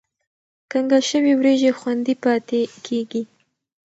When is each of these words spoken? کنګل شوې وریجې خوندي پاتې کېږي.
کنګل 0.71 1.03
شوې 1.11 1.33
وریجې 1.39 1.71
خوندي 1.79 2.15
پاتې 2.23 2.59
کېږي. 2.85 3.23